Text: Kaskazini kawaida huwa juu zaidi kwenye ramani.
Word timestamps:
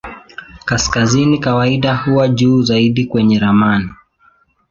Kaskazini 0.65 1.37
kawaida 1.39 1.95
huwa 1.95 2.27
juu 2.27 2.61
zaidi 2.61 3.05
kwenye 3.05 3.39
ramani. 3.39 3.89